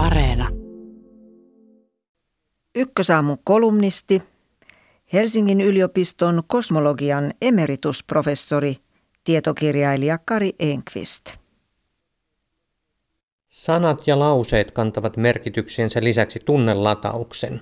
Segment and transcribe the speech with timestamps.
[0.00, 0.48] Areena.
[2.74, 4.22] Ykkösaamun kolumnisti,
[5.12, 8.76] Helsingin yliopiston kosmologian emeritusprofessori,
[9.24, 11.30] tietokirjailija Kari Enqvist.
[13.46, 17.60] Sanat ja lauseet kantavat merkityksensä lisäksi tunnelatauksen.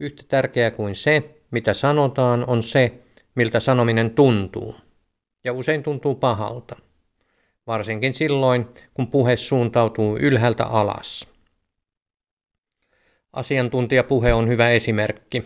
[0.00, 3.02] Yhtä tärkeää kuin se, mitä sanotaan, on se,
[3.34, 4.74] miltä sanominen tuntuu.
[5.44, 6.76] Ja usein tuntuu pahalta.
[7.66, 11.35] Varsinkin silloin, kun puhe suuntautuu ylhäältä alas.
[13.32, 15.42] Asiantuntijapuhe on hyvä esimerkki.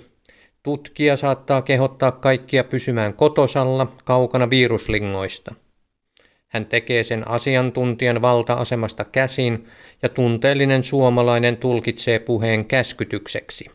[0.62, 5.54] Tutkija saattaa kehottaa kaikkia pysymään kotosalla kaukana viruslingoista.
[6.48, 9.68] Hän tekee sen asiantuntijan valta-asemasta käsin
[10.02, 13.70] ja tunteellinen suomalainen tulkitsee puheen käskytykseksi.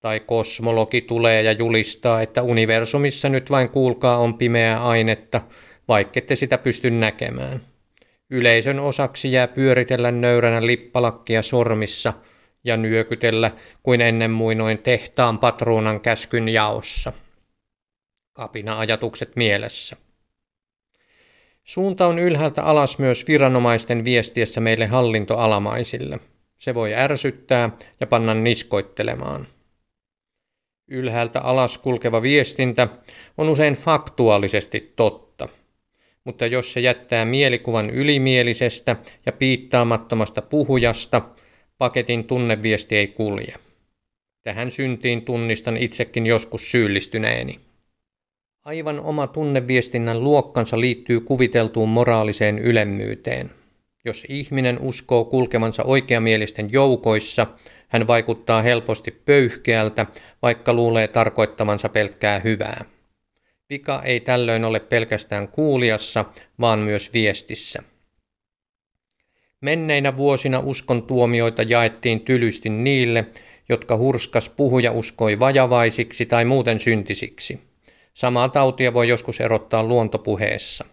[0.00, 5.40] Tai kosmologi tulee ja julistaa, että universumissa nyt vain kuulkaa on pimeää ainetta,
[5.88, 7.60] vaikkette sitä pysty näkemään.
[8.30, 12.12] Yleisön osaksi jää pyöritellä nöyränä lippalakkia sormissa
[12.64, 13.50] ja nyökytellä
[13.82, 17.12] kuin ennen muinoin tehtaan patruunan käskyn jaossa.
[18.32, 19.96] Kapina-ajatukset mielessä.
[21.64, 26.18] Suunta on ylhäältä alas myös viranomaisten viestiessä meille hallintoalamaisille.
[26.58, 29.46] Se voi ärsyttää ja panna niskoittelemaan.
[30.88, 32.88] Ylhäältä alas kulkeva viestintä
[33.38, 35.48] on usein faktuaalisesti totta.
[36.24, 41.22] Mutta jos se jättää mielikuvan ylimielisestä ja piittaamattomasta puhujasta,
[41.80, 43.54] paketin tunneviesti ei kulje.
[44.42, 47.56] Tähän syntiin tunnistan itsekin joskus syyllistyneeni.
[48.64, 53.50] Aivan oma tunneviestinnän luokkansa liittyy kuviteltuun moraaliseen ylemmyyteen.
[54.04, 57.46] Jos ihminen uskoo kulkemansa oikeamielisten joukoissa,
[57.88, 60.06] hän vaikuttaa helposti pöyhkeältä,
[60.42, 62.84] vaikka luulee tarkoittamansa pelkkää hyvää.
[63.70, 66.24] Vika ei tällöin ole pelkästään kuuliassa,
[66.60, 67.82] vaan myös viestissä.
[69.60, 73.24] Menneinä vuosina uskon tuomioita jaettiin tylysti niille,
[73.68, 77.60] jotka hurskas puhuja uskoi vajavaisiksi tai muuten syntisiksi.
[78.14, 80.84] Samaa tautia voi joskus erottaa luontopuheessa.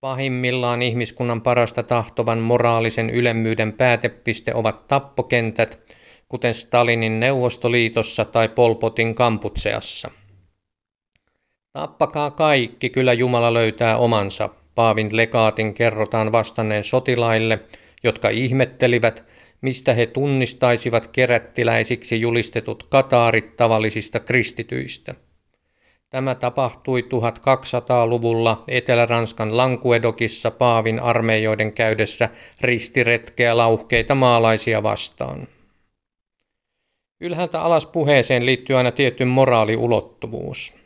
[0.00, 5.94] Pahimmillaan ihmiskunnan parasta tahtovan moraalisen ylemmyyden päätepiste ovat tappokentät,
[6.28, 10.10] kuten Stalinin Neuvostoliitossa tai Polpotin Kamputseassa.
[11.72, 17.58] Tappakaa kaikki, kyllä Jumala löytää omansa, Paavin legaatin kerrotaan vastanneen sotilaille,
[18.04, 19.24] jotka ihmettelivät,
[19.60, 25.14] mistä he tunnistaisivat kerättiläisiksi julistetut kataarit tavallisista kristityistä.
[26.10, 32.28] Tämä tapahtui 1200-luvulla Etelä-Ranskan Languedokissa Paavin armeijoiden käydessä
[32.60, 35.48] ristiretkeä lauhkeita maalaisia vastaan.
[37.20, 40.83] Ylhäältä alas puheeseen liittyy aina tietty moraaliulottuvuus.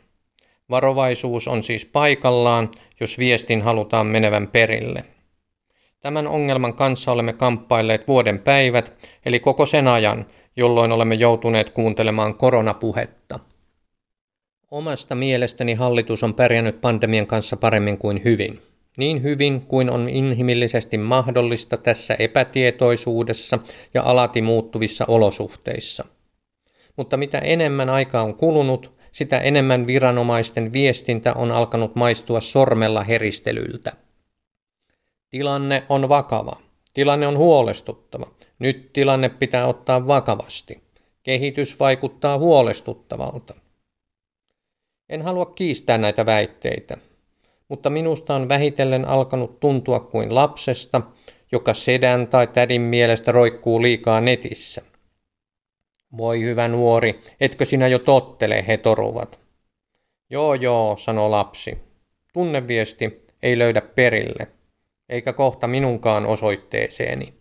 [0.69, 5.03] Varovaisuus on siis paikallaan, jos viestin halutaan menevän perille.
[5.99, 10.25] Tämän ongelman kanssa olemme kamppailleet vuoden päivät, eli koko sen ajan,
[10.55, 13.39] jolloin olemme joutuneet kuuntelemaan koronapuhetta.
[14.71, 18.61] Omasta mielestäni hallitus on pärjännyt pandemian kanssa paremmin kuin hyvin.
[18.97, 23.59] Niin hyvin kuin on inhimillisesti mahdollista tässä epätietoisuudessa
[23.93, 26.05] ja alati muuttuvissa olosuhteissa.
[26.97, 33.91] Mutta mitä enemmän aikaa on kulunut, sitä enemmän viranomaisten viestintä on alkanut maistua sormella heristelyltä.
[35.29, 36.55] Tilanne on vakava.
[36.93, 38.27] Tilanne on huolestuttava.
[38.59, 40.83] Nyt tilanne pitää ottaa vakavasti.
[41.23, 43.55] Kehitys vaikuttaa huolestuttavalta.
[45.09, 46.97] En halua kiistää näitä väitteitä,
[47.67, 51.01] mutta minusta on vähitellen alkanut tuntua kuin lapsesta,
[51.51, 54.81] joka sedän tai tädin mielestä roikkuu liikaa netissä.
[56.17, 59.39] Voi hyvä nuori, etkö sinä jo tottele, he toruvat.
[60.29, 61.77] Joo joo, sanoo lapsi.
[62.33, 64.47] Tunneviesti ei löydä perille,
[65.09, 67.33] eikä kohta minunkaan osoitteeseeni.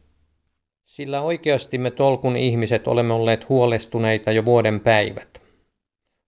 [0.85, 5.43] Sillä oikeasti me tolkun ihmiset olemme olleet huolestuneita jo vuoden päivät.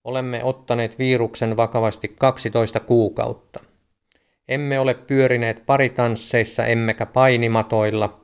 [0.04, 3.60] Olemme ottaneet viruksen vakavasti 12 kuukautta.
[4.48, 8.20] Emme ole pyörineet paritansseissa emmekä painimatoilla.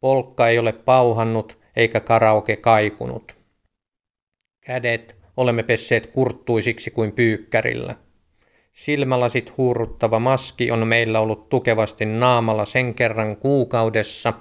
[0.00, 3.35] Polkka ei ole pauhannut eikä karaoke kaikunut.
[4.66, 7.94] Kädet olemme pesseet kurttuisiksi kuin pyykkärillä.
[8.72, 14.32] Silmälasit huuruttava maski on meillä ollut tukevasti naamalla sen kerran kuukaudessa,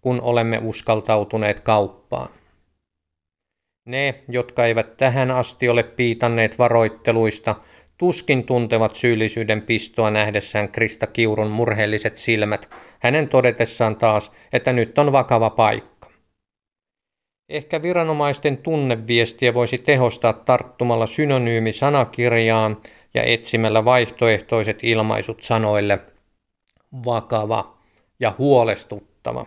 [0.00, 2.28] kun olemme uskaltautuneet kauppaan.
[3.84, 7.54] Ne, jotka eivät tähän asti ole piitanneet varoitteluista,
[7.98, 15.12] tuskin tuntevat syyllisyyden pistoa nähdessään Krista Kiurun murheelliset silmät, hänen todetessaan taas, että nyt on
[15.12, 16.13] vakava paikka.
[17.48, 22.76] Ehkä viranomaisten tunneviestiä voisi tehostaa tarttumalla synonyymi sanakirjaan
[23.14, 25.98] ja etsimällä vaihtoehtoiset ilmaisut sanoille
[27.04, 27.78] vakava
[28.20, 29.46] ja huolestuttava.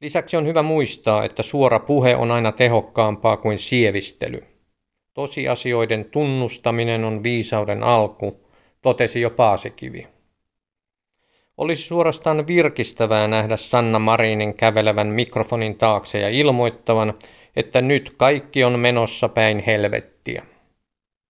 [0.00, 4.42] Lisäksi on hyvä muistaa, että suora puhe on aina tehokkaampaa kuin sievistely.
[5.14, 8.46] Tosiasioiden tunnustaminen on viisauden alku,
[8.82, 10.06] totesi jo Paasikivi.
[11.60, 17.14] Olisi suorastaan virkistävää nähdä Sanna Marinin kävelevän mikrofonin taakse ja ilmoittavan,
[17.56, 20.42] että nyt kaikki on menossa päin helvettiä.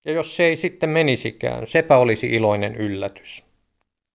[0.05, 3.50] Ja jos se ei sitten menisikään, sepä olisi iloinen yllätys.